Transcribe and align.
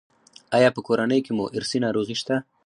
ایا 0.57 0.69
په 0.75 0.79
کورنۍ 0.87 1.19
کې 1.25 1.31
مو 1.37 1.45
ارثي 1.57 1.79
ناروغي 1.85 2.15
شته؟ 2.21 2.35